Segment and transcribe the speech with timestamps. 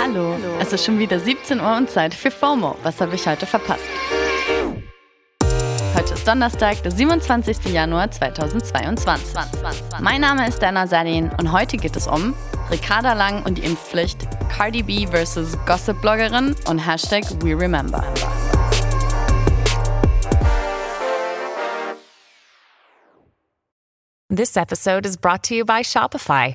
[0.00, 0.36] Hallo.
[0.60, 2.76] Es ist schon wieder 17 Uhr und Zeit für FOMO.
[2.84, 3.82] Was habe ich heute verpasst?
[5.92, 7.64] Heute ist Donnerstag, der 27.
[7.72, 9.34] Januar 2022.
[10.00, 12.32] Mein Name ist Dana Salin und heute geht es um
[12.70, 18.04] Ricarda Lang und die Impfpflicht, Cardi B versus Gossip-Bloggerin und Hashtag WeRemember.
[24.30, 26.54] This episode is brought to you by Shopify.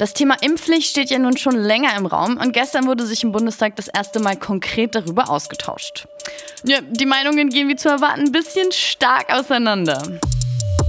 [0.00, 3.32] Das Thema Impfpflicht steht ja nun schon länger im Raum und gestern wurde sich im
[3.32, 6.08] Bundestag das erste Mal konkret darüber ausgetauscht.
[6.64, 10.00] Ja, die Meinungen gehen wie zu erwarten ein bisschen stark auseinander.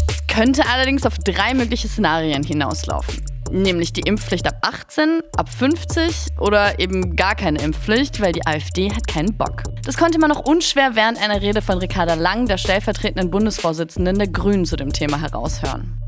[0.07, 3.21] Es könnte allerdings auf drei mögliche Szenarien hinauslaufen.
[3.51, 8.93] Nämlich die Impfpflicht ab 18, ab 50 oder eben gar keine Impfpflicht, weil die AfD
[8.93, 9.63] hat keinen Bock.
[9.83, 14.29] Das konnte man noch unschwer während einer Rede von Ricarda Lang, der stellvertretenden Bundesvorsitzenden der
[14.29, 16.01] Grünen, zu dem Thema heraushören.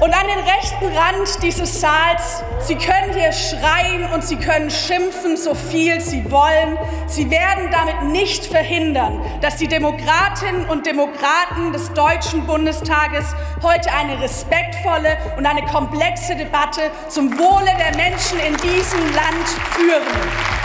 [0.00, 5.36] Und an den rechten Rand dieses Saals, Sie können hier schreien und Sie können schimpfen,
[5.36, 6.78] so viel Sie wollen.
[7.08, 14.22] Sie werden damit nicht verhindern, dass die Demokratinnen und Demokraten des Deutschen Bundestages heute eine
[14.22, 20.58] respektvolle und eine komplexe Debatte zum Wohle der Menschen in diesem Land führen.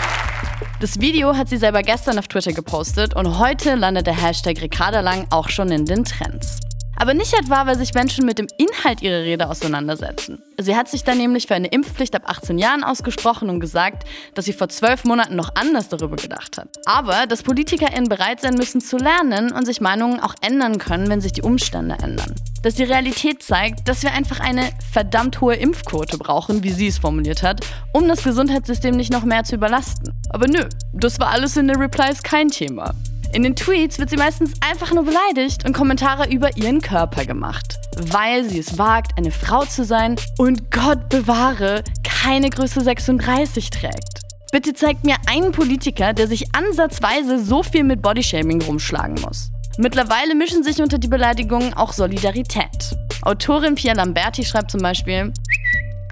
[0.80, 5.00] Das Video hat sie selber gestern auf Twitter gepostet und heute landet der Hashtag Ricarda
[5.00, 6.60] Lang auch schon in den Trends.
[6.96, 10.42] Aber nicht etwa, weil sich Menschen mit dem Inhalt ihrer Rede auseinandersetzen.
[10.58, 14.44] Sie hat sich dann nämlich für eine Impfpflicht ab 18 Jahren ausgesprochen und gesagt, dass
[14.44, 16.68] sie vor zwölf Monaten noch anders darüber gedacht hat.
[16.86, 21.20] Aber dass PolitikerInnen bereit sein müssen zu lernen und sich Meinungen auch ändern können, wenn
[21.20, 22.34] sich die Umstände ändern.
[22.62, 26.98] Dass die Realität zeigt, dass wir einfach eine verdammt hohe Impfquote brauchen, wie sie es
[26.98, 27.60] formuliert hat,
[27.92, 30.14] um das Gesundheitssystem nicht noch mehr zu überlasten.
[30.30, 32.94] Aber nö, das war alles in den Replies kein Thema.
[33.34, 37.80] In den Tweets wird sie meistens einfach nur beleidigt und Kommentare über ihren Körper gemacht,
[37.96, 44.20] weil sie es wagt, eine Frau zu sein und Gott bewahre, keine Größe 36 trägt.
[44.52, 49.50] Bitte zeigt mir einen Politiker, der sich ansatzweise so viel mit Bodyshaming rumschlagen muss.
[49.78, 52.94] Mittlerweile mischen sich unter die Beleidigungen auch Solidarität.
[53.22, 55.32] Autorin Pia Lamberti schreibt zum Beispiel,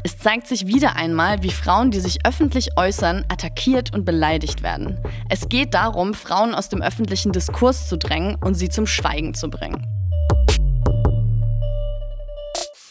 [0.04, 4.98] es zeigt sich wieder einmal, wie Frauen, die sich öffentlich äußern, attackiert und beleidigt werden.
[5.28, 9.48] Es geht darum, Frauen aus dem öffentlichen Diskurs zu drängen und sie zum Schweigen zu
[9.48, 9.86] bringen.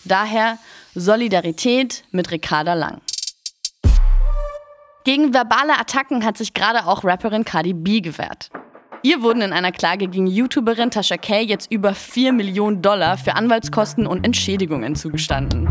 [0.06, 0.58] Daher
[0.96, 3.02] Solidarität mit Ricarda Lang.
[5.04, 8.50] Gegen verbale Attacken hat sich gerade auch Rapperin Cardi B gewehrt.
[9.04, 13.34] Ihr wurden in einer Klage gegen YouTuberin Tasha Kay jetzt über 4 Millionen Dollar für
[13.34, 15.68] Anwaltskosten und Entschädigungen zugestanden.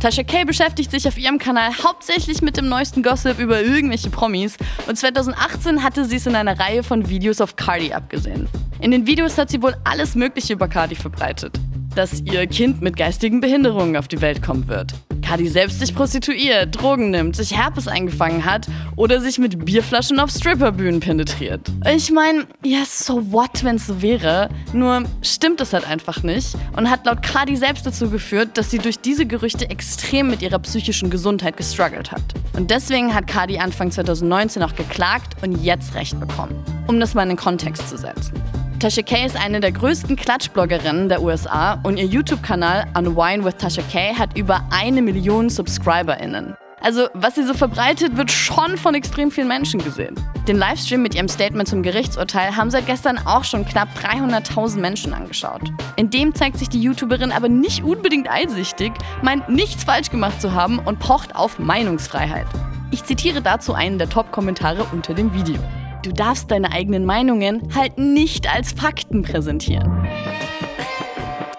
[0.00, 4.56] Tasha K beschäftigt sich auf ihrem Kanal hauptsächlich mit dem neuesten Gossip über irgendwelche Promis
[4.88, 8.48] und 2018 hatte sie es in einer Reihe von Videos auf Cardi abgesehen.
[8.80, 11.60] In den Videos hat sie wohl alles Mögliche über Cardi verbreitet
[11.94, 14.94] dass ihr Kind mit geistigen Behinderungen auf die Welt kommen wird.
[15.30, 20.28] Kadi selbst sich prostituiert, Drogen nimmt, sich Herpes eingefangen hat oder sich mit Bierflaschen auf
[20.30, 21.60] Stripperbühnen penetriert.
[21.94, 24.48] Ich meine, ja, so what, wenn es so wäre.
[24.72, 28.78] Nur stimmt es halt einfach nicht und hat laut Kadi selbst dazu geführt, dass sie
[28.78, 32.22] durch diese Gerüchte extrem mit ihrer psychischen Gesundheit gestruggelt hat.
[32.56, 36.56] Und deswegen hat Kadi Anfang 2019 auch geklagt und jetzt Recht bekommen.
[36.88, 38.34] Um das mal in den Kontext zu setzen.
[38.80, 43.82] Tasha Kay ist eine der größten Klatschbloggerinnen der USA und ihr YouTube-Kanal Unwind with Tasha
[43.92, 46.56] Kay hat über eine Million SubscriberInnen.
[46.80, 50.14] Also, was sie so verbreitet, wird schon von extrem vielen Menschen gesehen.
[50.48, 55.12] Den Livestream mit ihrem Statement zum Gerichtsurteil haben seit gestern auch schon knapp 300.000 Menschen
[55.12, 55.70] angeschaut.
[55.96, 60.54] In dem zeigt sich die YouTuberin aber nicht unbedingt einsichtig, meint nichts falsch gemacht zu
[60.54, 62.46] haben und pocht auf Meinungsfreiheit.
[62.92, 65.60] Ich zitiere dazu einen der Top-Kommentare unter dem Video.
[66.02, 70.08] Du darfst deine eigenen Meinungen halt nicht als Fakten präsentieren.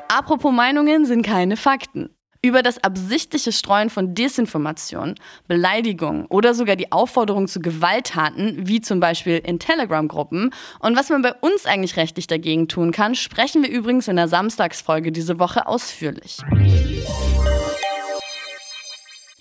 [0.07, 2.09] Apropos Meinungen sind keine Fakten.
[2.43, 5.13] Über das absichtliche Streuen von Desinformation,
[5.47, 10.49] Beleidigung oder sogar die Aufforderung zu Gewalttaten, wie zum Beispiel in Telegram-Gruppen,
[10.79, 14.27] und was man bei uns eigentlich rechtlich dagegen tun kann, sprechen wir übrigens in der
[14.27, 16.39] Samstagsfolge diese Woche ausführlich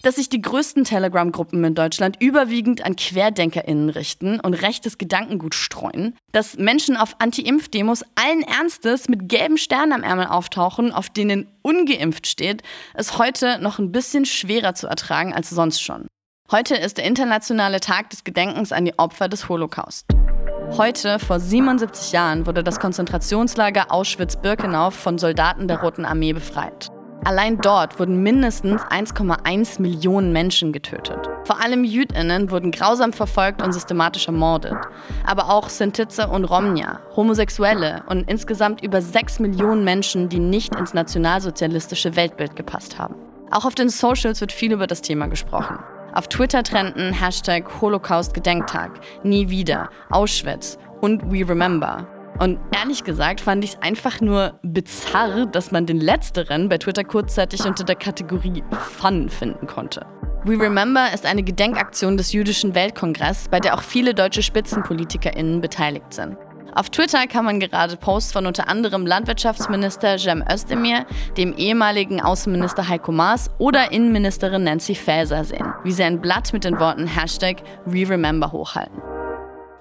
[0.02, 6.16] dass sich die größten Telegram-Gruppen in Deutschland überwiegend an QuerdenkerInnen richten und rechtes Gedankengut streuen,
[6.32, 12.26] dass Menschen auf Anti-Impf-Demos allen Ernstes mit gelben Sternen am Ärmel auftauchen, auf denen ungeimpft
[12.26, 12.62] steht,
[12.96, 16.06] ist heute noch ein bisschen schwerer zu ertragen als sonst schon.
[16.50, 20.06] Heute ist der internationale Tag des Gedenkens an die Opfer des Holocaust.
[20.76, 26.90] Heute, vor 77 Jahren, wurde das Konzentrationslager Auschwitz-Birkenau von Soldaten der Roten Armee befreit.
[27.24, 31.28] Allein dort wurden mindestens 1,1 Millionen Menschen getötet.
[31.44, 34.76] Vor allem Jüdinnen wurden grausam verfolgt und systematisch ermordet.
[35.26, 40.94] Aber auch Sintize und Romnia, Homosexuelle und insgesamt über 6 Millionen Menschen, die nicht ins
[40.94, 43.16] nationalsozialistische Weltbild gepasst haben.
[43.50, 45.78] Auch auf den Socials wird viel über das Thema gesprochen.
[46.14, 52.19] Auf Twitter trenden Hashtag Holocaust-Gedenktag, nie wieder, Auschwitz und We Remember.
[52.40, 57.04] Und ehrlich gesagt fand ich es einfach nur bizarr, dass man den letzteren bei Twitter
[57.04, 60.06] kurzzeitig unter der Kategorie Fun finden konnte.
[60.44, 66.14] We Remember ist eine Gedenkaktion des Jüdischen Weltkongresses, bei der auch viele deutsche SpitzenpolitikerInnen beteiligt
[66.14, 66.38] sind.
[66.74, 71.04] Auf Twitter kann man gerade Posts von unter anderem Landwirtschaftsminister Cem Özdemir,
[71.36, 76.64] dem ehemaligen Außenminister Heiko Maas oder Innenministerin Nancy Faeser sehen, wie sie ein Blatt mit
[76.64, 79.09] den Worten Hashtag WeRemember hochhalten.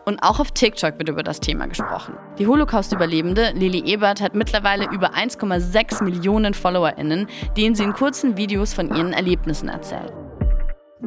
[0.09, 2.17] Und auch auf TikTok wird über das Thema gesprochen.
[2.39, 8.73] Die Holocaust-Überlebende Lili Ebert hat mittlerweile über 1,6 Millionen FollowerInnen, denen sie in kurzen Videos
[8.73, 10.11] von ihren Erlebnissen erzählt.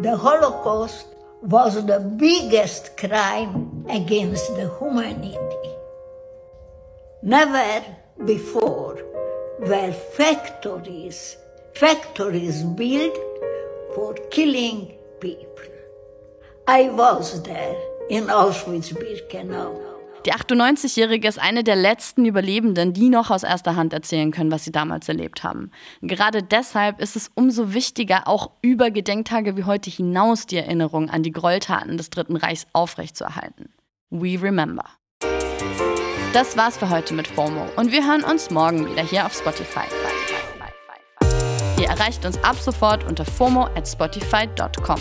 [0.00, 1.08] The Holocaust
[1.40, 5.36] was the biggest crime against the humanity.
[7.22, 7.82] Never
[8.24, 8.98] before
[9.58, 11.38] were factories,
[11.74, 13.18] factories built
[13.96, 15.72] for killing people.
[16.68, 19.80] I was there in Auschwitz-Birkenau.
[20.26, 24.64] Die 98-Jährige ist eine der letzten Überlebenden, die noch aus erster Hand erzählen können, was
[24.64, 25.70] sie damals erlebt haben.
[26.02, 31.22] Gerade deshalb ist es umso wichtiger, auch über Gedenktage wie heute hinaus die Erinnerung an
[31.22, 33.70] die Gräueltaten des Dritten Reichs aufrechtzuerhalten.
[34.10, 34.84] We remember.
[36.34, 39.86] Das war's für heute mit FOMO und wir hören uns morgen wieder hier auf Spotify.
[41.80, 45.00] Ihr erreicht uns ab sofort unter FOMO at spotify.com.